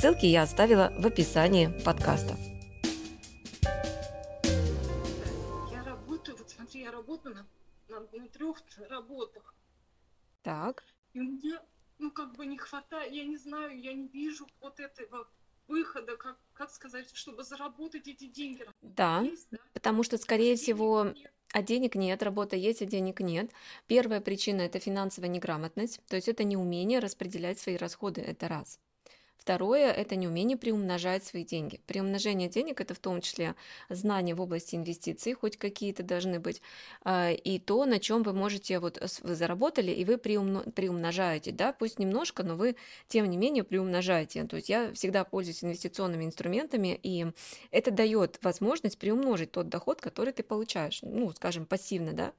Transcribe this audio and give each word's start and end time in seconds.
Ссылки 0.00 0.24
я 0.24 0.44
оставила 0.44 0.94
в 0.96 1.06
описании 1.06 1.66
подкаста. 1.84 2.34
Я 5.70 5.84
работаю, 5.84 6.38
вот 6.38 6.48
смотри, 6.48 6.80
я 6.80 6.90
работаю 6.90 7.34
на, 7.34 7.46
на, 7.90 8.00
на 8.18 8.28
трех 8.28 8.62
работах. 8.88 9.54
Так. 10.42 10.84
И 11.12 11.18
меня, 11.18 11.62
ну, 11.98 12.10
как 12.10 12.34
бы 12.34 12.46
не 12.46 12.56
хватает, 12.56 13.12
я 13.12 13.24
не 13.24 13.36
знаю, 13.36 13.78
я 13.78 13.92
не 13.92 14.08
вижу 14.08 14.46
вот 14.62 14.80
этого 14.80 15.28
выхода, 15.68 16.16
как, 16.16 16.38
как 16.54 16.70
сказать, 16.70 17.14
чтобы 17.14 17.44
заработать 17.44 18.08
эти 18.08 18.24
деньги. 18.24 18.64
Да, 18.80 19.20
есть, 19.20 19.48
да? 19.50 19.58
потому 19.74 20.02
что, 20.02 20.16
скорее 20.16 20.56
всего, 20.56 21.12
нет. 21.14 21.30
А 21.52 21.60
денег 21.60 21.94
нет, 21.94 22.22
работа 22.22 22.56
есть, 22.56 22.80
а 22.80 22.86
денег 22.86 23.20
нет. 23.20 23.50
Первая 23.86 24.22
причина– 24.22 24.60
это 24.62 24.78
финансовая 24.78 25.28
неграмотность, 25.28 26.00
то 26.06 26.16
есть 26.16 26.28
это 26.28 26.42
неумение 26.42 27.00
распределять 27.00 27.58
свои 27.58 27.76
расходы, 27.76 28.22
это 28.22 28.48
раз. 28.48 28.78
Второе– 29.40 29.90
это 30.02 30.16
неумение 30.16 30.58
приумножать 30.58 31.24
свои 31.24 31.44
деньги. 31.44 31.80
Приумножение 31.86 32.50
денег– 32.50 32.78
это 32.82 32.92
в 32.92 32.98
том 32.98 33.22
числе 33.22 33.54
знания 33.88 34.34
в 34.34 34.40
области 34.42 34.76
инвестиций, 34.76 35.32
хоть 35.32 35.56
какие-то 35.56 36.02
должны 36.02 36.38
быть, 36.38 36.60
а, 37.04 37.30
и 37.30 37.58
то, 37.58 37.86
на 37.86 38.00
чем 38.00 38.22
вы 38.22 38.34
можете, 38.34 38.78
вот 38.80 39.00
вы 39.22 39.34
заработали, 39.34 39.92
и 39.92 40.04
вы 40.04 40.18
приумножаете, 40.18 41.52
да, 41.52 41.72
пусть 41.72 41.98
немножко, 41.98 42.42
но 42.42 42.54
вы, 42.54 42.76
тем 43.08 43.30
не 43.30 43.38
менее, 43.38 43.64
приумножаете. 43.64 44.44
То 44.44 44.56
есть 44.56 44.68
я 44.68 44.92
всегда 44.92 45.24
пользуюсь 45.24 45.64
инвестиционными 45.64 46.26
инструментами, 46.26 47.00
и 47.02 47.26
это 47.70 47.90
дает 47.90 48.38
возможность 48.42 48.98
приумножить 48.98 49.52
тот 49.52 49.70
доход, 49.70 50.02
который 50.02 50.34
ты 50.34 50.42
получаешь, 50.42 50.98
ну, 51.00 51.32
скажем, 51.32 51.64
пассивно, 51.64 52.12
да. 52.12 52.34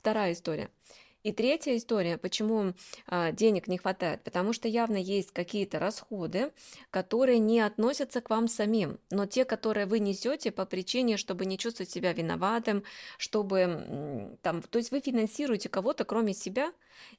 Вторая 0.00 0.32
история– 0.32 0.70
и 1.26 1.32
третья 1.32 1.76
история, 1.76 2.18
почему 2.18 2.74
а, 3.08 3.32
денег 3.32 3.66
не 3.66 3.78
хватает, 3.78 4.22
потому 4.22 4.52
что 4.52 4.68
явно 4.68 4.96
есть 4.96 5.32
какие-то 5.32 5.80
расходы, 5.80 6.52
которые 6.90 7.40
не 7.40 7.58
относятся 7.58 8.20
к 8.20 8.30
вам 8.30 8.46
самим, 8.46 9.00
но 9.10 9.26
те, 9.26 9.44
которые 9.44 9.86
вы 9.86 9.98
несете 9.98 10.52
по 10.52 10.64
причине, 10.66 11.16
чтобы 11.16 11.44
не 11.44 11.58
чувствовать 11.58 11.90
себя 11.90 12.12
виноватым, 12.12 12.84
чтобы 13.18 14.38
там, 14.42 14.62
то 14.62 14.78
есть 14.78 14.92
вы 14.92 15.00
финансируете 15.00 15.68
кого-то 15.68 16.04
кроме 16.04 16.32
себя, 16.32 16.72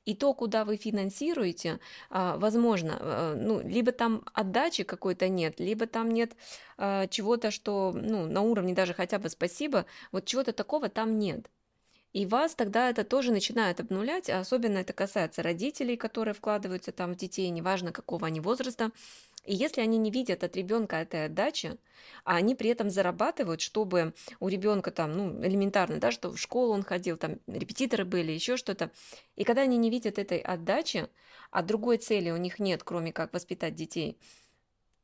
и 0.06 0.16
то, 0.16 0.34
куда 0.34 0.64
вы 0.64 0.78
финансируете, 0.78 1.82
а, 2.10 2.38
возможно, 2.38 2.98
а, 3.02 3.36
ну, 3.36 3.60
либо 3.60 3.92
там 3.92 4.24
отдачи 4.34 4.84
какой-то 4.84 5.28
нет, 5.28 5.60
либо 5.60 5.86
там 5.86 6.12
нет 6.12 6.32
чего-то, 7.10 7.50
что, 7.50 7.92
ну, 7.94 8.28
на 8.28 8.42
уровне 8.42 8.74
даже 8.74 8.94
хотя 8.94 9.18
бы 9.20 9.30
спасибо, 9.30 9.86
вот 10.12 10.26
чего-то 10.26 10.54
такого 10.54 10.88
там 10.90 11.18
нет. 11.20 11.50
И 12.14 12.26
вас 12.26 12.56
тогда 12.56 12.90
это 12.90 13.04
тоже 13.04 13.32
начинает 13.32 13.80
обнулять, 13.80 14.30
а 14.30 14.40
особенно 14.40 14.80
это 14.80 14.94
касается 14.94 15.44
родителей, 15.44 15.98
которые 15.98 16.34
вкладываются 16.34 16.92
там 16.92 17.14
в 17.14 17.18
детей, 17.18 17.50
неважно 17.50 17.92
какого 17.92 18.28
они 18.28 18.40
возраста. 18.40 18.92
И 19.46 19.56
если 19.56 19.82
они 19.82 19.98
не 19.98 20.12
видят 20.12 20.44
от 20.44 20.56
ребенка 20.58 20.98
этой 20.98 21.26
отдачи, 21.26 21.78
а 22.26 22.36
они 22.36 22.54
при 22.54 22.70
этом 22.70 22.90
зарабатывают, 22.90 23.62
чтобы 23.62 24.14
у 24.42 24.50
ребенка 24.50 24.92
там, 24.92 25.16
ну, 25.16 25.42
элементарно, 25.42 26.00
да, 26.00 26.12
что 26.12 26.32
в 26.32 26.38
школу 26.38 26.74
он 26.74 26.84
ходил, 26.84 27.18
там 27.18 27.40
репетиторы 27.48 28.04
были, 28.04 28.34
еще 28.34 28.58
что-то. 28.58 28.92
И 29.38 29.46
когда 29.46 29.62
они 29.62 29.78
не 29.78 29.90
видят 29.90 30.20
этой 30.20 30.40
отдачи, 30.40 31.08
а 31.50 31.62
другой 31.62 31.98
цели 31.98 32.30
у 32.30 32.38
них 32.38 32.60
нет, 32.60 32.84
кроме 32.84 33.14
как 33.14 33.32
воспитать 33.34 33.76
детей, 33.76 34.18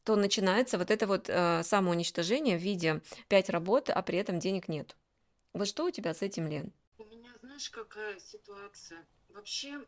то 0.03 0.17
начинается 0.17 0.78
вот 0.78 0.91
это 0.91 1.07
вот 1.07 1.29
э, 1.29 1.63
самоуничтожение 1.63 2.57
в 2.57 2.61
виде 2.61 3.01
пять 3.29 3.49
работ, 3.49 3.89
а 3.89 4.01
при 4.01 4.17
этом 4.17 4.39
денег 4.39 4.67
нет. 4.67 4.97
Вот 5.53 5.67
что 5.67 5.85
у 5.85 5.91
тебя 5.91 6.13
с 6.13 6.22
этим, 6.22 6.47
Лен? 6.47 6.73
Знаешь, 7.53 7.69
какая 7.69 8.19
ситуация? 8.19 9.06
Вообще, 9.30 9.86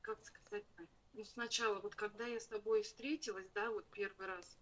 как 0.00 0.24
сказать, 0.24 0.64
ну, 1.12 1.24
сначала, 1.24 1.80
вот 1.80 1.96
когда 1.96 2.24
я 2.24 2.38
с 2.38 2.46
тобой 2.46 2.82
встретилась, 2.82 3.50
да, 3.52 3.72
вот 3.72 3.84
первый 3.90 4.28
раз, 4.28 4.56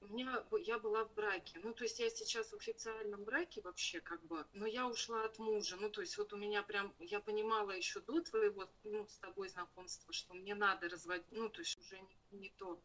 у 0.00 0.08
меня, 0.08 0.44
я 0.62 0.78
была 0.80 1.04
в 1.04 1.14
браке. 1.14 1.60
Ну, 1.62 1.72
то 1.72 1.84
есть 1.84 2.00
я 2.00 2.10
сейчас 2.10 2.50
в 2.50 2.56
официальном 2.56 3.22
браке 3.22 3.60
вообще, 3.60 4.00
как 4.00 4.20
бы, 4.24 4.44
но 4.52 4.66
я 4.66 4.88
ушла 4.88 5.24
от 5.24 5.38
мужа. 5.38 5.76
Ну, 5.76 5.90
то 5.90 6.00
есть 6.00 6.16
вот 6.16 6.32
у 6.32 6.36
меня 6.36 6.64
прям, 6.64 6.92
я 6.98 7.20
понимала 7.20 7.70
еще 7.70 8.00
до 8.00 8.20
твоего, 8.20 8.68
ну, 8.82 9.06
с 9.06 9.18
тобой 9.18 9.48
знакомства, 9.48 10.12
что 10.12 10.34
мне 10.34 10.56
надо 10.56 10.88
разводить, 10.88 11.30
ну, 11.30 11.50
то 11.50 11.60
есть 11.60 11.78
уже 11.78 12.00
не, 12.00 12.18
не 12.32 12.50
то 12.56 12.80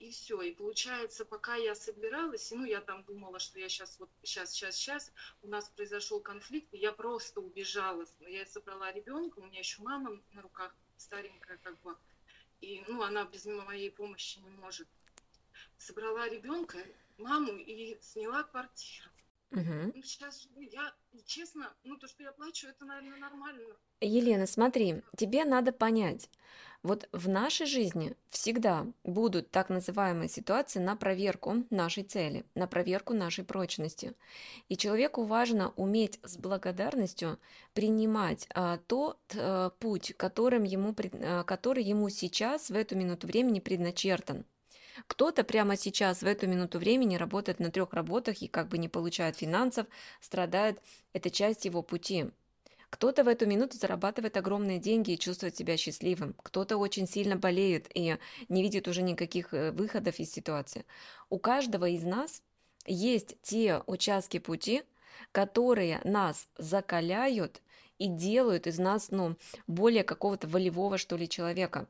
и 0.00 0.10
все. 0.10 0.40
И 0.40 0.52
получается, 0.52 1.24
пока 1.24 1.54
я 1.56 1.74
собиралась, 1.74 2.50
ну, 2.50 2.64
я 2.64 2.80
там 2.80 3.04
думала, 3.04 3.38
что 3.38 3.60
я 3.60 3.68
сейчас, 3.68 3.98
вот, 4.00 4.10
сейчас, 4.22 4.52
сейчас, 4.52 4.74
сейчас, 4.74 5.12
у 5.42 5.48
нас 5.48 5.68
произошел 5.68 6.20
конфликт, 6.20 6.72
и 6.72 6.78
я 6.78 6.92
просто 6.92 7.40
убежала. 7.40 8.04
Я 8.20 8.46
собрала 8.46 8.90
ребенка, 8.92 9.38
у 9.38 9.44
меня 9.44 9.60
еще 9.60 9.82
мама 9.82 10.20
на 10.32 10.42
руках 10.42 10.74
старенькая, 10.96 11.58
как 11.58 11.78
бы, 11.82 11.96
и, 12.60 12.82
ну, 12.88 13.02
она 13.02 13.24
без 13.24 13.44
моей 13.44 13.90
помощи 13.90 14.38
не 14.38 14.50
может. 14.50 14.88
Собрала 15.78 16.28
ребенка, 16.28 16.78
маму 17.18 17.52
и 17.52 17.98
сняла 18.00 18.42
квартиру. 18.44 19.08
Угу. 19.52 19.92
Ну, 19.94 20.02
сейчас 20.02 20.48
я, 20.56 20.94
честно, 21.26 21.74
ну 21.84 21.96
то, 21.96 22.06
что 22.06 22.22
я 22.22 22.32
плачу, 22.32 22.68
это, 22.68 22.84
наверное, 22.84 23.18
нормально. 23.18 23.76
Елена, 24.00 24.46
смотри, 24.46 25.02
тебе 25.16 25.44
надо 25.44 25.72
понять, 25.72 26.30
вот 26.82 27.08
в 27.12 27.28
нашей 27.28 27.66
жизни 27.66 28.16
всегда 28.30 28.86
будут 29.04 29.50
так 29.50 29.68
называемые 29.68 30.28
ситуации 30.28 30.78
на 30.78 30.96
проверку 30.96 31.64
нашей 31.68 32.04
цели, 32.04 32.44
на 32.54 32.66
проверку 32.66 33.12
нашей 33.12 33.44
прочности. 33.44 34.14
И 34.68 34.76
человеку 34.76 35.24
важно 35.24 35.72
уметь 35.76 36.18
с 36.22 36.38
благодарностью 36.38 37.38
принимать 37.74 38.48
а, 38.54 38.78
тот 38.86 39.18
а, 39.36 39.70
путь, 39.78 40.14
которым 40.16 40.64
ему, 40.64 40.94
а, 41.22 41.44
который 41.44 41.84
ему 41.84 42.08
сейчас 42.08 42.70
в 42.70 42.74
эту 42.74 42.96
минуту 42.96 43.26
времени 43.26 43.60
предначертан. 43.60 44.46
Кто-то 45.06 45.44
прямо 45.44 45.76
сейчас, 45.76 46.22
в 46.22 46.26
эту 46.26 46.46
минуту 46.46 46.78
времени, 46.78 47.16
работает 47.16 47.60
на 47.60 47.70
трех 47.70 47.92
работах 47.92 48.42
и 48.42 48.48
как 48.48 48.68
бы 48.68 48.78
не 48.78 48.88
получает 48.88 49.36
финансов, 49.36 49.86
страдает. 50.20 50.80
Это 51.12 51.30
часть 51.30 51.64
его 51.64 51.82
пути. 51.82 52.30
Кто-то 52.90 53.22
в 53.22 53.28
эту 53.28 53.46
минуту 53.46 53.78
зарабатывает 53.78 54.36
огромные 54.36 54.78
деньги 54.78 55.12
и 55.12 55.18
чувствует 55.18 55.56
себя 55.56 55.76
счастливым. 55.76 56.34
Кто-то 56.42 56.76
очень 56.76 57.06
сильно 57.06 57.36
болеет 57.36 57.86
и 57.94 58.18
не 58.48 58.62
видит 58.62 58.88
уже 58.88 59.02
никаких 59.02 59.54
э, 59.54 59.70
выходов 59.70 60.18
из 60.18 60.32
ситуации. 60.32 60.84
У 61.30 61.38
каждого 61.38 61.88
из 61.88 62.02
нас 62.02 62.42
есть 62.86 63.36
те 63.42 63.82
участки 63.86 64.38
пути, 64.38 64.82
которые 65.32 66.00
нас 66.04 66.48
закаляют 66.58 67.62
и 67.98 68.08
делают 68.08 68.66
из 68.66 68.78
нас 68.78 69.10
ну, 69.10 69.36
более 69.66 70.02
какого-то 70.02 70.48
волевого, 70.48 70.98
что 70.98 71.16
ли, 71.16 71.28
человека. 71.28 71.86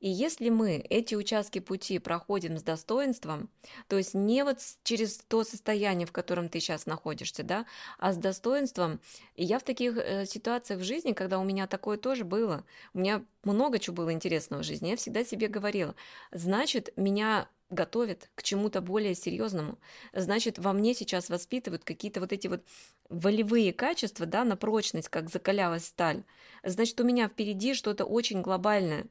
И 0.00 0.08
если 0.08 0.48
мы 0.48 0.76
эти 0.76 1.14
участки 1.14 1.58
пути 1.58 1.98
проходим 1.98 2.58
с 2.58 2.62
достоинством, 2.62 3.48
то 3.88 3.96
есть 3.96 4.14
не 4.14 4.44
вот 4.44 4.58
через 4.82 5.18
то 5.28 5.44
состояние, 5.44 6.06
в 6.06 6.12
котором 6.12 6.48
ты 6.48 6.60
сейчас 6.60 6.86
находишься, 6.86 7.42
да, 7.42 7.66
а 7.98 8.12
с 8.12 8.16
достоинством, 8.16 9.00
и 9.34 9.44
я 9.44 9.58
в 9.58 9.62
таких 9.62 9.96
э, 9.96 10.26
ситуациях 10.26 10.80
в 10.80 10.84
жизни, 10.84 11.12
когда 11.12 11.38
у 11.38 11.44
меня 11.44 11.66
такое 11.66 11.96
тоже 11.96 12.24
было, 12.24 12.64
у 12.94 12.98
меня 12.98 13.24
много 13.44 13.78
чего 13.78 13.96
было 13.96 14.12
интересного 14.12 14.62
в 14.62 14.66
жизни, 14.66 14.88
я 14.88 14.96
всегда 14.96 15.24
себе 15.24 15.48
говорила, 15.48 15.94
значит, 16.32 16.92
меня 16.96 17.48
готовят 17.70 18.30
к 18.34 18.42
чему-то 18.42 18.80
более 18.80 19.14
серьезному. 19.14 19.78
Значит, 20.12 20.58
во 20.58 20.72
мне 20.72 20.94
сейчас 20.94 21.28
воспитывают 21.28 21.84
какие-то 21.84 22.20
вот 22.20 22.32
эти 22.32 22.46
вот 22.46 22.62
волевые 23.08 23.72
качества, 23.72 24.26
да, 24.26 24.44
на 24.44 24.56
прочность, 24.56 25.08
как 25.08 25.30
закалялась 25.30 25.86
сталь. 25.86 26.22
Значит, 26.62 27.00
у 27.00 27.04
меня 27.04 27.28
впереди 27.28 27.74
что-то 27.74 28.04
очень 28.04 28.40
глобальное. 28.40 29.06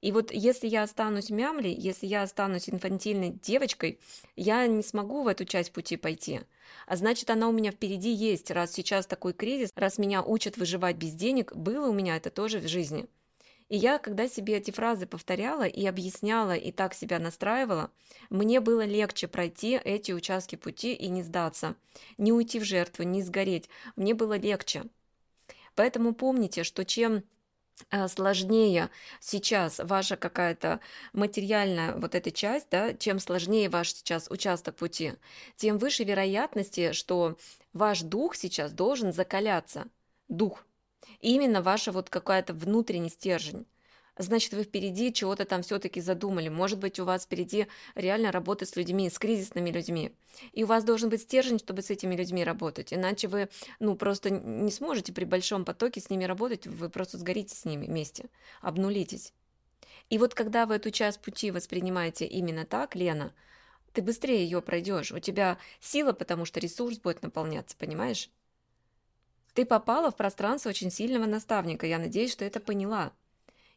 И 0.00 0.12
вот 0.12 0.30
если 0.30 0.68
я 0.68 0.84
останусь 0.84 1.30
мямлей, 1.30 1.74
если 1.74 2.06
я 2.06 2.22
останусь 2.22 2.68
инфантильной 2.68 3.30
девочкой, 3.30 3.98
я 4.36 4.66
не 4.66 4.82
смогу 4.82 5.22
в 5.22 5.26
эту 5.26 5.44
часть 5.44 5.72
пути 5.72 5.96
пойти. 5.96 6.40
А 6.86 6.96
значит, 6.96 7.30
она 7.30 7.48
у 7.48 7.52
меня 7.52 7.72
впереди 7.72 8.10
есть, 8.10 8.50
раз 8.50 8.72
сейчас 8.72 9.06
такой 9.06 9.32
кризис, 9.32 9.70
раз 9.74 9.98
меня 9.98 10.22
учат 10.22 10.56
выживать 10.56 10.96
без 10.96 11.14
денег, 11.14 11.54
было 11.56 11.88
у 11.88 11.92
меня 11.92 12.16
это 12.16 12.30
тоже 12.30 12.60
в 12.60 12.68
жизни. 12.68 13.06
И 13.68 13.76
я, 13.76 13.98
когда 13.98 14.28
себе 14.28 14.56
эти 14.56 14.70
фразы 14.70 15.06
повторяла 15.06 15.66
и 15.66 15.84
объясняла, 15.84 16.54
и 16.56 16.72
так 16.72 16.94
себя 16.94 17.18
настраивала, 17.18 17.90
мне 18.30 18.60
было 18.60 18.84
легче 18.84 19.28
пройти 19.28 19.78
эти 19.84 20.12
участки 20.12 20.56
пути 20.56 20.94
и 20.94 21.08
не 21.08 21.22
сдаться, 21.22 21.74
не 22.16 22.32
уйти 22.32 22.60
в 22.60 22.64
жертву, 22.64 23.04
не 23.04 23.22
сгореть. 23.22 23.68
Мне 23.94 24.14
было 24.14 24.38
легче. 24.38 24.84
Поэтому 25.74 26.14
помните, 26.14 26.64
что 26.64 26.84
чем 26.84 27.24
сложнее 28.08 28.90
сейчас 29.20 29.78
ваша 29.78 30.16
какая-то 30.16 30.80
материальная 31.12 31.94
вот 31.94 32.14
эта 32.14 32.30
часть, 32.30 32.68
да, 32.70 32.94
чем 32.94 33.18
сложнее 33.18 33.68
ваш 33.68 33.92
сейчас 33.92 34.28
участок 34.30 34.76
пути, 34.76 35.14
тем 35.56 35.78
выше 35.78 36.04
вероятности, 36.04 36.92
что 36.92 37.36
ваш 37.72 38.02
дух 38.02 38.34
сейчас 38.34 38.72
должен 38.72 39.12
закаляться. 39.12 39.86
Дух. 40.28 40.64
Именно 41.20 41.62
ваша 41.62 41.92
вот 41.92 42.10
какая-то 42.10 42.52
внутренний 42.52 43.10
стержень 43.10 43.66
значит, 44.18 44.52
вы 44.52 44.64
впереди 44.64 45.12
чего-то 45.12 45.44
там 45.44 45.62
все-таки 45.62 46.00
задумали. 46.00 46.48
Может 46.48 46.78
быть, 46.78 46.98
у 47.00 47.04
вас 47.04 47.24
впереди 47.24 47.66
реально 47.94 48.32
работа 48.32 48.66
с 48.66 48.76
людьми, 48.76 49.08
с 49.08 49.18
кризисными 49.18 49.70
людьми. 49.70 50.12
И 50.52 50.64
у 50.64 50.66
вас 50.66 50.84
должен 50.84 51.08
быть 51.08 51.22
стержень, 51.22 51.58
чтобы 51.58 51.82
с 51.82 51.90
этими 51.90 52.14
людьми 52.14 52.44
работать. 52.44 52.92
Иначе 52.92 53.28
вы, 53.28 53.48
ну, 53.80 53.96
просто 53.96 54.30
не 54.30 54.70
сможете 54.70 55.12
при 55.12 55.24
большом 55.24 55.64
потоке 55.64 56.00
с 56.00 56.10
ними 56.10 56.24
работать, 56.24 56.66
вы 56.66 56.88
просто 56.88 57.18
сгорите 57.18 57.54
с 57.54 57.64
ними 57.64 57.86
вместе, 57.86 58.26
обнулитесь. 58.60 59.32
И 60.10 60.18
вот 60.18 60.34
когда 60.34 60.66
вы 60.66 60.76
эту 60.76 60.90
часть 60.90 61.20
пути 61.20 61.50
воспринимаете 61.50 62.26
именно 62.26 62.64
так, 62.64 62.94
Лена, 62.94 63.34
ты 63.92 64.02
быстрее 64.02 64.44
ее 64.44 64.62
пройдешь. 64.62 65.12
У 65.12 65.18
тебя 65.18 65.58
сила, 65.80 66.12
потому 66.12 66.44
что 66.44 66.60
ресурс 66.60 66.98
будет 66.98 67.22
наполняться, 67.22 67.76
понимаешь? 67.76 68.30
Ты 69.54 69.66
попала 69.66 70.10
в 70.10 70.16
пространство 70.16 70.70
очень 70.70 70.90
сильного 70.90 71.26
наставника. 71.26 71.86
Я 71.86 71.98
надеюсь, 71.98 72.32
что 72.32 72.44
это 72.44 72.60
поняла. 72.60 73.12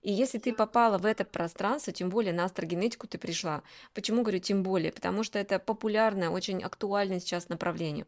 И 0.01 0.11
если 0.11 0.39
ты 0.39 0.53
попала 0.53 0.97
в 0.97 1.05
это 1.05 1.25
пространство, 1.25 1.93
тем 1.93 2.09
более 2.09 2.33
на 2.33 2.45
астрогенетику 2.45 3.07
ты 3.07 3.17
пришла. 3.17 3.61
Почему 3.93 4.23
говорю 4.23 4.39
тем 4.39 4.63
более? 4.63 4.91
Потому 4.91 5.23
что 5.23 5.37
это 5.37 5.59
популярное, 5.59 6.29
очень 6.29 6.63
актуальное 6.63 7.19
сейчас 7.19 7.49
направление. 7.49 8.05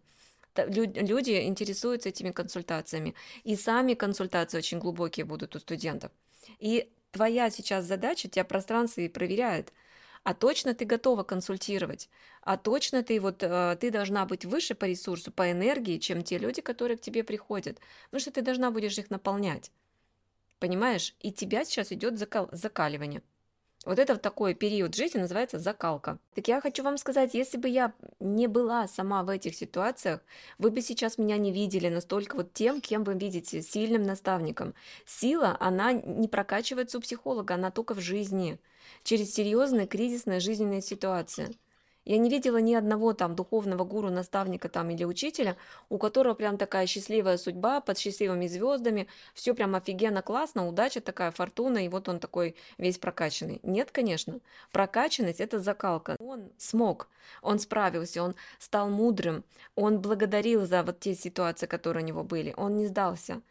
Люди 0.56 1.44
интересуются 1.44 2.10
этими 2.10 2.32
консультациями. 2.32 3.16
И 3.44 3.56
сами 3.56 3.94
консультации 3.94 4.58
очень 4.58 4.80
глубокие 4.80 5.26
будут 5.26 5.56
у 5.56 5.60
студентов. 5.60 6.12
И 6.60 6.90
твоя 7.12 7.50
сейчас 7.50 7.86
задача, 7.86 8.28
тебя 8.28 8.44
пространство 8.44 9.02
и 9.02 9.08
проверяет. 9.08 9.72
А 10.24 10.34
точно 10.34 10.74
ты 10.74 10.86
готова 10.86 11.24
консультировать, 11.24 12.10
а 12.42 12.56
точно 12.56 13.04
ты 13.04 13.20
вот 13.20 13.44
э, 13.44 13.78
ты 13.82 13.92
должна 13.92 14.26
быть 14.26 14.46
выше 14.46 14.74
по 14.74 14.86
ресурсу, 14.86 15.34
по 15.34 15.52
энергии, 15.52 15.98
чем 15.98 16.24
те 16.24 16.38
люди, 16.38 16.62
которые 16.62 16.96
к 16.96 17.02
тебе 17.02 17.26
приходят, 17.26 17.82
потому 18.06 18.22
что 18.22 18.32
ты 18.32 18.42
должна 18.42 18.72
будешь 18.72 18.98
их 18.98 19.10
наполнять. 19.10 19.70
Понимаешь? 20.64 21.14
И 21.20 21.34
тебя 21.34 21.66
сейчас 21.66 21.92
идет 21.92 22.18
закал... 22.18 22.48
закаливание. 22.54 23.22
Вот 23.86 24.00
это 24.00 24.14
вот 24.14 24.22
такой 24.22 24.54
период 24.54 24.96
жизни 24.96 25.20
называется 25.20 25.60
закалка. 25.60 26.20
Так 26.36 26.48
я 26.48 26.62
хочу 26.62 26.84
вам 26.84 26.98
сказать, 26.98 27.34
если 27.34 27.58
бы 27.58 27.68
я 27.68 27.92
не 28.22 28.48
была 28.48 28.88
сама 28.88 29.24
в 29.24 29.30
этих 29.30 29.56
ситуациях, 29.56 30.22
вы 30.60 30.72
бы 30.72 30.82
сейчас 30.82 31.18
меня 31.18 31.36
не 31.36 31.52
видели 31.52 31.90
настолько 31.90 32.38
вот 32.38 32.54
тем, 32.54 32.80
кем 32.80 33.04
вы 33.04 33.16
видите, 33.16 33.62
сильным 33.62 34.04
наставником. 34.04 34.74
Сила, 35.06 35.58
она 35.60 35.92
не 35.92 36.30
прокачивается 36.30 36.98
у 36.98 37.02
психолога, 37.02 37.56
она 37.56 37.70
только 37.70 37.94
в 37.94 38.00
жизни, 38.00 38.58
через 39.04 39.34
серьезные 39.34 39.86
кризисные 39.86 40.40
жизненные 40.40 40.82
ситуации. 40.82 41.58
Я 42.06 42.18
не 42.18 42.30
видела 42.30 42.58
ни 42.58 42.74
одного 42.74 43.14
там 43.14 43.36
духовного 43.36 43.86
гуру, 43.86 44.10
наставника 44.10 44.68
там 44.68 44.90
или 44.90 45.06
учителя, 45.06 45.56
у 45.90 45.98
которого 45.98 46.34
прям 46.34 46.58
такая 46.58 46.86
счастливая 46.86 47.38
судьба, 47.38 47.80
под 47.80 47.98
счастливыми 47.98 48.48
звездами, 48.48 49.08
все 49.34 49.54
прям 49.54 49.76
офигенно 49.76 50.22
классно, 50.22 50.68
удача 50.68 51.00
такая, 51.00 51.32
фортуна, 51.32 51.86
и 51.86 51.88
вот 51.88 52.10
он 52.10 52.20
такой 52.20 52.56
весь 52.78 52.98
прокачанный. 52.98 53.60
Нет, 53.64 53.92
конечно. 53.92 54.40
Прокачанность– 54.72 55.40
это 55.42 55.60
закалка. 55.60 56.18
Он 56.20 56.52
смог, 56.58 57.08
он 57.42 57.60
справился, 57.60 58.22
он 58.22 58.36
стал 58.60 58.90
мудрым, 58.90 59.46
он 59.76 60.02
благодарил 60.02 60.66
за 60.66 60.84
вот 60.84 61.00
те 61.00 61.16
ситуации, 61.16 61.68
которые 61.68 62.04
у 62.04 62.08
него 62.08 62.24
были, 62.24 62.54
он 62.58 62.76
не 62.76 62.88
сдался 62.88 63.42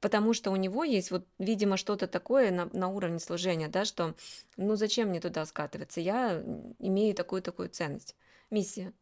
потому 0.00 0.32
что 0.32 0.50
у 0.50 0.56
него 0.56 0.84
есть 0.84 1.10
вот, 1.10 1.26
видимо, 1.38 1.76
что-то 1.76 2.06
такое 2.06 2.50
на, 2.50 2.66
на 2.72 2.88
уровне 2.88 3.18
служения, 3.18 3.68
да, 3.68 3.84
что, 3.84 4.14
ну, 4.56 4.76
зачем 4.76 5.08
мне 5.08 5.20
туда 5.20 5.44
скатываться, 5.46 6.00
я 6.00 6.42
имею 6.78 7.14
такую-такую 7.14 7.68
ценность, 7.68 8.16
миссия. 8.50 8.92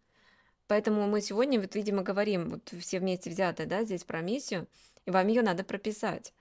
Поэтому 0.67 1.07
мы 1.07 1.21
сегодня, 1.23 1.61
вот, 1.61 1.75
видимо, 1.75 2.03
говорим, 2.03 2.51
вот 2.51 2.75
все 2.81 3.01
вместе 3.01 3.31
взятые, 3.31 3.67
да, 3.67 3.85
здесь 3.85 4.05
про 4.05 4.21
миссию, 4.21 4.67
и 5.07 5.11
вам 5.11 5.29
ее 5.29 5.43
надо 5.43 5.65
прописать. 5.65 6.35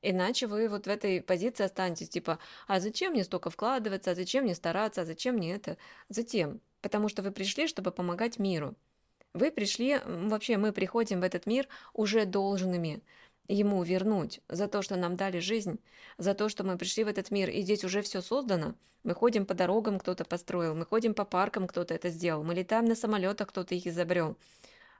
Иначе 0.00 0.46
вы 0.46 0.68
вот 0.68 0.86
в 0.86 0.90
этой 0.90 1.22
позиции 1.22 1.64
останетесь, 1.64 2.10
типа, 2.10 2.38
а 2.66 2.78
зачем 2.80 3.12
мне 3.12 3.24
столько 3.24 3.50
вкладываться, 3.50 4.10
а 4.10 4.14
зачем 4.14 4.44
мне 4.44 4.54
стараться, 4.54 5.02
а 5.02 5.04
зачем 5.04 5.36
мне 5.36 5.54
это? 5.54 5.76
Затем, 6.08 6.60
потому 6.82 7.08
что 7.08 7.22
вы 7.22 7.30
пришли, 7.30 7.66
чтобы 7.66 7.90
помогать 7.90 8.38
миру. 8.38 8.74
Вы 9.32 9.50
пришли, 9.50 10.00
вообще 10.04 10.58
мы 10.58 10.72
приходим 10.72 11.20
в 11.20 11.24
этот 11.24 11.46
мир 11.46 11.68
уже 11.92 12.24
должными 12.24 13.02
ему 13.48 13.82
вернуть 13.82 14.40
за 14.48 14.68
то, 14.68 14.82
что 14.82 14.96
нам 14.96 15.16
дали 15.16 15.38
жизнь, 15.38 15.78
за 16.18 16.34
то, 16.34 16.48
что 16.48 16.64
мы 16.64 16.78
пришли 16.78 17.04
в 17.04 17.08
этот 17.08 17.30
мир, 17.30 17.50
и 17.50 17.62
здесь 17.62 17.84
уже 17.84 18.02
все 18.02 18.22
создано. 18.22 18.74
Мы 19.02 19.14
ходим 19.14 19.44
по 19.44 19.54
дорогам, 19.54 19.98
кто-то 19.98 20.24
построил, 20.24 20.74
мы 20.74 20.86
ходим 20.86 21.12
по 21.14 21.24
паркам, 21.24 21.66
кто-то 21.66 21.92
это 21.92 22.08
сделал, 22.08 22.42
мы 22.42 22.54
летаем 22.54 22.86
на 22.86 22.94
самолетах, 22.94 23.48
кто-то 23.48 23.74
их 23.74 23.86
изобрел. 23.86 24.36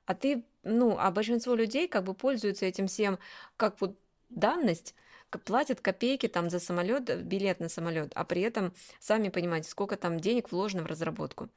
А 0.05 0.15
ты, 0.15 0.45
ну, 0.63 0.99
а 0.99 1.11
большинство 1.11 1.55
людей 1.55 1.89
как 1.89 2.05
бы 2.05 2.13
пользуются 2.13 2.67
этим 2.67 2.87
всем 2.87 3.19
как 3.57 3.81
вот 3.81 3.97
данность, 4.29 4.95
платят 5.45 5.81
копейки 5.81 6.29
там 6.29 6.51
за 6.51 6.61
самолет, 6.61 7.25
билет 7.25 7.61
на 7.61 7.69
самолет, 7.69 8.13
а 8.15 8.25
при 8.25 8.43
этом, 8.43 8.75
сами 9.01 9.31
понимаете, 9.31 9.71
сколько 9.71 9.97
там 9.97 10.21
денег 10.21 10.53
вложено 10.53 10.83
в 10.83 10.87
разработку. 10.87 11.49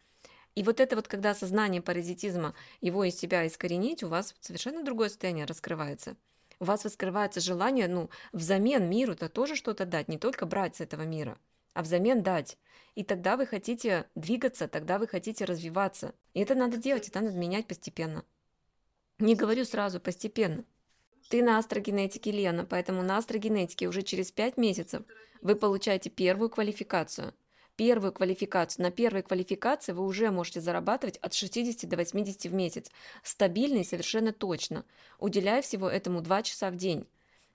И 0.55 0.63
вот 0.63 0.79
это 0.79 0.95
вот, 0.95 1.07
когда 1.07 1.35
сознание 1.35 1.81
паразитизма, 1.81 2.55
его 2.81 3.03
из 3.03 3.15
себя 3.15 3.45
искоренить, 3.45 4.03
у 4.03 4.07
вас 4.07 4.33
совершенно 4.39 4.83
другое 4.83 5.09
состояние 5.09 5.45
раскрывается 5.45 6.15
у 6.59 6.65
вас 6.65 6.85
раскрывается 6.85 7.39
желание, 7.39 7.87
ну, 7.87 8.09
взамен 8.33 8.89
миру-то 8.89 9.29
тоже 9.29 9.55
что-то 9.55 9.85
дать, 9.85 10.07
не 10.07 10.17
только 10.17 10.45
брать 10.45 10.75
с 10.75 10.81
этого 10.81 11.03
мира, 11.03 11.37
а 11.73 11.83
взамен 11.83 12.23
дать. 12.23 12.57
И 12.95 13.03
тогда 13.03 13.37
вы 13.37 13.45
хотите 13.45 14.05
двигаться, 14.15 14.67
тогда 14.67 14.97
вы 14.97 15.07
хотите 15.07 15.45
развиваться. 15.45 16.15
И 16.33 16.39
это 16.39 16.55
надо 16.55 16.77
делать, 16.77 17.07
это 17.07 17.21
надо 17.21 17.37
менять 17.37 17.67
постепенно. 17.67 18.23
Не 19.19 19.35
говорю 19.35 19.65
сразу, 19.65 19.99
постепенно. 19.99 20.63
Ты 21.29 21.43
на 21.43 21.57
астрогенетике, 21.57 22.31
Лена, 22.31 22.65
поэтому 22.65 23.03
на 23.03 23.17
астрогенетике 23.17 23.87
уже 23.87 24.01
через 24.01 24.31
5 24.31 24.57
месяцев 24.57 25.03
вы 25.41 25.55
получаете 25.55 26.09
первую 26.09 26.49
квалификацию– 26.49 27.33
первую 27.77 28.11
квалификацию. 28.11 28.83
На 28.83 28.91
первой 28.91 29.23
квалификации 29.23 29.93
вы 29.93 30.03
уже 30.03 30.31
можете 30.31 30.59
зарабатывать 30.59 31.17
от 31.17 31.33
60 31.33 31.89
до 31.89 31.95
80 31.95 32.51
в 32.51 32.53
месяц. 32.53 32.91
Стабильно 33.23 33.77
и 33.77 33.83
совершенно 33.85 34.33
точно, 34.33 34.83
уделяя 35.19 35.61
всего 35.61 35.89
этому 35.89 36.21
2 36.21 36.43
часа 36.43 36.69
в 36.71 36.75
день. 36.75 37.07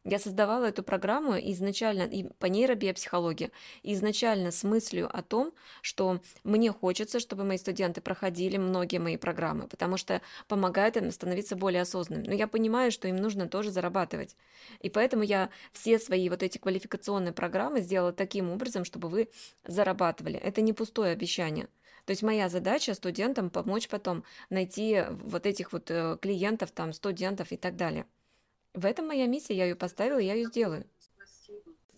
Я 0.05 0.19
создавала 0.19 0.65
эту 0.65 0.83
программу 0.83 1.35
изначально 1.39 2.03
и 2.03 2.25
по 2.41 2.47
нейробиопсихологии, 2.47 3.53
изначально 3.85 4.51
с 4.51 4.65
мыслью 4.65 5.09
о 5.17 5.23
том, 5.23 5.53
что 5.81 6.21
мне 6.43 6.73
хочется, 6.73 7.21
чтобы 7.21 7.45
мои 7.45 7.57
студенты 7.57 8.01
проходили 8.01 8.57
многие 8.57 8.99
мои 8.99 9.17
программы, 9.17 9.69
потому 9.69 9.97
что 9.97 10.21
помогает 10.49 10.97
им 10.97 11.13
становиться 11.13 11.55
более 11.55 11.83
осознанными. 11.83 12.27
Но 12.27 12.35
я 12.35 12.49
понимаю, 12.49 12.91
что 12.91 13.07
им 13.07 13.15
нужно 13.15 13.49
тоже 13.49 13.71
зарабатывать. 13.71 14.37
И 14.81 14.91
поэтому 14.91 15.23
я 15.23 15.51
все 15.73 16.01
свои 16.01 16.29
вот 16.29 16.43
эти 16.43 16.59
квалификационные 16.59 17.33
программы 17.33 17.81
сделала 17.81 18.13
таким 18.13 18.51
образом, 18.51 18.85
чтобы 18.85 19.09
вы 19.09 19.29
зарабатывали. 19.65 20.37
Это 20.37 20.63
не 20.63 20.73
пустое 20.73 21.13
обещание. 21.13 21.69
То 22.07 22.11
есть 22.11 22.23
моя 22.23 22.49
задача 22.49 22.95
студентам 22.95 23.51
помочь 23.51 23.89
потом 23.89 24.25
найти 24.51 25.05
вот 25.11 25.47
этих 25.47 25.73
вот 25.73 25.89
э, 25.93 26.19
клиентов, 26.21 26.73
там, 26.73 26.93
студентов 26.93 27.53
и 27.53 27.57
так 27.57 27.77
далее. 27.77 28.07
В 28.75 28.87
этом 28.87 29.07
моя 29.07 29.27
миссия, 29.27 29.55
я 29.55 29.65
ее 29.65 29.77
поставила, 29.77 30.19
я 30.19 30.35
ее 30.35 30.47
сделаю. 30.47 30.85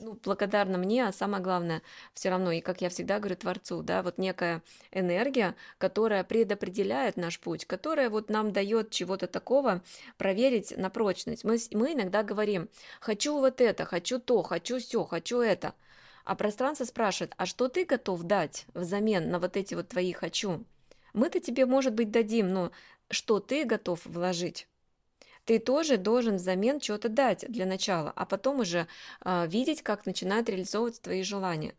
Ну, 0.01 0.19
благодарна 0.25 0.77
мне, 0.77 1.07
а 1.07 1.13
самое 1.13 1.43
главное, 1.43 1.81
все 2.15 2.29
равно, 2.29 2.51
и 2.51 2.61
как 2.61 2.81
я 2.83 2.89
всегда 2.89 3.21
говорю 3.21 3.37
Творцу, 3.37 3.81
да, 3.83 4.03
вот 4.03 4.19
некая 4.19 4.61
энергия, 4.91 5.55
которая 5.79 6.25
предопределяет 6.25 7.17
наш 7.17 7.39
путь, 7.39 7.65
которая 7.65 8.11
вот 8.11 8.29
нам 8.29 8.53
дает 8.53 8.91
чего-то 8.91 9.29
такого 9.29 9.83
проверить 10.19 10.77
на 10.77 10.91
прочность. 10.91 11.45
Мы, 11.45 11.59
мы 11.71 11.93
иногда 11.93 12.25
говорим, 12.25 12.69
хочу 13.01 13.39
вот 13.39 13.61
это, 13.61 13.85
хочу 13.85 14.19
то, 14.19 14.43
хочу 14.43 14.79
все, 14.79 15.05
хочу 15.05 15.39
это. 15.39 15.75
А 16.25 16.35
пространство 16.35 16.85
спрашивает, 16.85 17.33
а 17.37 17.47
что 17.47 17.69
ты 17.69 17.85
готов 17.85 18.25
дать 18.25 18.67
взамен 18.75 19.31
на 19.31 19.39
вот 19.39 19.57
эти 19.57 19.75
вот 19.75 19.89
твои 19.89 20.13
«хочу»? 20.13 20.65
Мы-то 21.13 21.39
тебе, 21.39 21.67
может 21.67 21.95
быть, 21.95 22.11
дадим, 22.11 22.53
но 22.53 22.73
что 23.09 23.39
ты 23.39 23.65
готов 23.65 24.05
вложить? 24.05 24.67
Ты 25.45 25.59
тоже 25.59 25.97
должен 25.97 26.37
взамен 26.37 26.81
что-то 26.81 27.09
дать 27.09 27.45
для 27.49 27.67
начала, 27.67 28.13
а 28.17 28.25
потом 28.25 28.61
уже 28.61 28.87
э, 29.25 29.47
видеть, 29.47 29.83
как 29.83 30.07
начинают 30.07 30.49
реализовываться 30.49 31.03
твои 31.03 31.23
желания. 31.23 31.75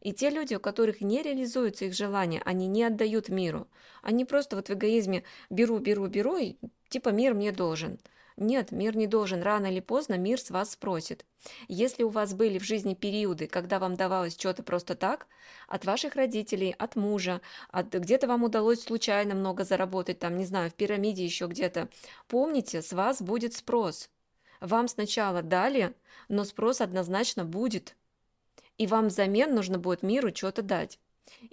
И 0.00 0.12
те 0.12 0.30
люди, 0.30 0.54
у 0.54 0.60
которых 0.60 1.02
не 1.02 1.22
реализуются 1.22 1.84
их 1.84 1.94
желания, 1.94 2.40
они 2.46 2.66
не 2.66 2.84
отдают 2.84 3.28
миру. 3.28 3.68
Они 4.02 4.24
просто 4.24 4.56
вот 4.56 4.68
в 4.68 4.72
эгоизме 4.72 5.24
беру, 5.50 5.78
беру, 5.78 6.06
беру, 6.06 6.38
и 6.38 6.56
типа 6.88 7.10
мир 7.10 7.34
мне 7.34 7.52
должен. 7.52 7.98
Нет, 8.40 8.72
мир 8.72 8.96
не 8.96 9.06
должен. 9.06 9.42
Рано 9.42 9.66
или 9.66 9.80
поздно 9.80 10.16
мир 10.16 10.40
с 10.40 10.50
вас 10.50 10.70
спросит. 10.70 11.26
Если 11.68 12.02
у 12.04 12.08
вас 12.08 12.32
были 12.32 12.58
в 12.58 12.64
жизни 12.64 12.94
периоды, 12.94 13.46
когда 13.46 13.78
вам 13.78 13.96
давалось 13.96 14.32
что-то 14.32 14.62
просто 14.62 14.94
так, 14.94 15.26
от 15.68 15.84
ваших 15.84 16.16
родителей, 16.16 16.74
от 16.78 16.96
мужа, 16.96 17.42
от 17.70 17.92
где-то 17.92 18.26
вам 18.26 18.42
удалось 18.42 18.82
случайно 18.82 19.34
много 19.34 19.64
заработать, 19.64 20.20
там, 20.20 20.38
не 20.38 20.46
знаю, 20.46 20.70
в 20.70 20.74
пирамиде 20.74 21.22
еще 21.22 21.48
где-то, 21.48 21.90
помните, 22.28 22.80
с 22.80 22.94
вас 22.94 23.20
будет 23.20 23.52
спрос. 23.52 24.08
Вам 24.62 24.88
сначала 24.88 25.42
дали, 25.42 25.94
но 26.28 26.44
спрос 26.44 26.80
однозначно 26.80 27.44
будет. 27.44 27.94
И 28.78 28.86
вам 28.86 29.08
взамен 29.08 29.54
нужно 29.54 29.78
будет 29.78 30.02
миру 30.02 30.34
что-то 30.34 30.62
дать. 30.62 30.98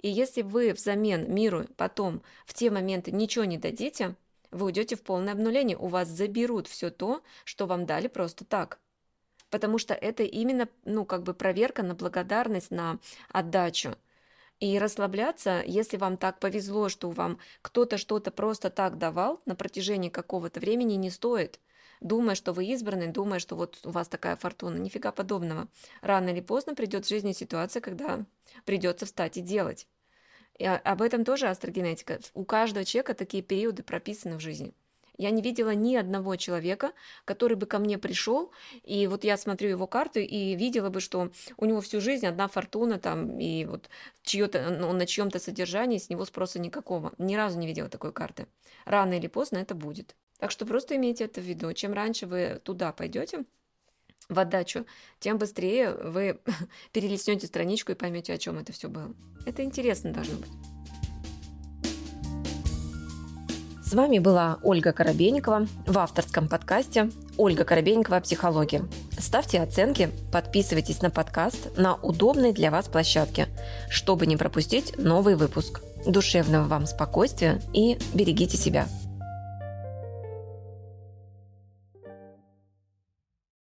И 0.00 0.08
если 0.08 0.40
вы 0.40 0.72
взамен 0.72 1.30
миру 1.34 1.66
потом 1.76 2.22
в 2.46 2.54
те 2.54 2.70
моменты 2.70 3.12
ничего 3.12 3.44
не 3.44 3.58
дадите, 3.58 4.16
вы 4.50 4.66
уйдете 4.66 4.96
в 4.96 5.02
полное 5.02 5.32
обнуление, 5.32 5.76
у 5.76 5.86
вас 5.86 6.08
заберут 6.08 6.66
все 6.66 6.90
то, 6.90 7.22
что 7.44 7.66
вам 7.66 7.86
дали 7.86 8.08
просто 8.08 8.44
так. 8.44 8.78
Потому 9.50 9.78
что 9.78 9.94
это 9.94 10.22
именно, 10.22 10.68
ну, 10.84 11.04
как 11.04 11.22
бы 11.22 11.34
проверка 11.34 11.82
на 11.82 11.94
благодарность, 11.94 12.70
на 12.70 12.98
отдачу. 13.30 13.96
И 14.60 14.78
расслабляться, 14.78 15.62
если 15.66 15.96
вам 15.96 16.16
так 16.16 16.40
повезло, 16.40 16.88
что 16.88 17.10
вам 17.10 17.38
кто-то 17.62 17.96
что-то 17.96 18.30
просто 18.30 18.70
так 18.70 18.98
давал 18.98 19.40
на 19.46 19.54
протяжении 19.54 20.08
какого-то 20.08 20.58
времени, 20.60 20.94
не 20.94 21.10
стоит. 21.10 21.60
Думая, 22.00 22.34
что 22.34 22.52
вы 22.52 22.66
избранный, 22.66 23.08
думая, 23.08 23.38
что 23.38 23.56
вот 23.56 23.80
у 23.84 23.90
вас 23.90 24.08
такая 24.08 24.36
фортуна. 24.36 24.76
Нифига 24.78 25.12
подобного. 25.12 25.68
Рано 26.00 26.30
или 26.30 26.40
поздно 26.40 26.74
придет 26.74 27.06
в 27.06 27.08
жизни 27.08 27.32
ситуация, 27.32 27.80
когда 27.80 28.24
придется 28.64 29.06
встать 29.06 29.36
и 29.36 29.40
делать. 29.40 29.86
И 30.58 30.64
об 30.64 31.02
этом 31.02 31.24
тоже 31.24 31.48
астрогенетика. 31.48 32.18
У 32.34 32.44
каждого 32.44 32.84
человека 32.84 33.14
такие 33.14 33.42
периоды 33.42 33.82
прописаны 33.82 34.36
в 34.36 34.40
жизни. 34.40 34.74
Я 35.16 35.30
не 35.30 35.42
видела 35.42 35.70
ни 35.74 35.96
одного 35.96 36.36
человека, 36.36 36.92
который 37.24 37.56
бы 37.56 37.66
ко 37.66 37.80
мне 37.80 37.98
пришел, 37.98 38.52
и 38.84 39.08
вот 39.08 39.24
я 39.24 39.36
смотрю 39.36 39.68
его 39.68 39.88
карту 39.88 40.20
и 40.20 40.54
видела 40.54 40.90
бы, 40.90 41.00
что 41.00 41.32
у 41.56 41.64
него 41.64 41.80
всю 41.80 42.00
жизнь 42.00 42.24
одна 42.24 42.46
фортуна 42.46 43.00
там, 43.00 43.40
и 43.40 43.64
вот 43.64 43.90
чьё-то, 44.22 44.86
он 44.88 44.96
на 44.96 45.06
чьем-то 45.06 45.40
содержании, 45.40 45.98
с 45.98 46.08
него 46.08 46.24
спроса 46.24 46.60
никакого. 46.60 47.12
Ни 47.18 47.34
разу 47.34 47.58
не 47.58 47.66
видела 47.66 47.88
такой 47.88 48.12
карты. 48.12 48.46
Рано 48.84 49.14
или 49.14 49.26
поздно 49.26 49.58
это 49.58 49.74
будет. 49.74 50.14
Так 50.38 50.52
что 50.52 50.64
просто 50.64 50.94
имейте 50.94 51.24
это 51.24 51.40
в 51.40 51.44
виду. 51.44 51.72
Чем 51.72 51.94
раньше 51.94 52.26
вы 52.26 52.60
туда 52.62 52.92
пойдете, 52.92 53.44
в 54.28 54.38
отдачу, 54.38 54.84
тем 55.20 55.38
быстрее 55.38 55.92
вы 55.92 56.38
перелистнете 56.92 57.46
страничку 57.46 57.92
и 57.92 57.94
поймете, 57.94 58.34
о 58.34 58.38
чем 58.38 58.58
это 58.58 58.72
все 58.72 58.88
было. 58.88 59.12
Это 59.46 59.62
интересно 59.64 60.12
должно 60.12 60.36
быть. 60.36 60.50
С 63.82 63.94
вами 63.94 64.18
была 64.18 64.58
Ольга 64.62 64.92
Коробейникова 64.92 65.66
в 65.86 65.98
авторском 65.98 66.46
подкасте 66.46 67.10
«Ольга 67.38 67.64
Коробейникова. 67.64 68.20
Психология». 68.20 68.84
Ставьте 69.18 69.62
оценки, 69.62 70.10
подписывайтесь 70.30 71.00
на 71.00 71.08
подкаст 71.08 71.78
на 71.78 71.94
удобной 71.94 72.52
для 72.52 72.70
вас 72.70 72.86
площадке, 72.86 73.48
чтобы 73.88 74.26
не 74.26 74.36
пропустить 74.36 74.98
новый 74.98 75.36
выпуск. 75.36 75.80
Душевного 76.06 76.64
вам 76.64 76.86
спокойствия 76.86 77.62
и 77.72 77.98
берегите 78.12 78.58
себя. 78.58 78.86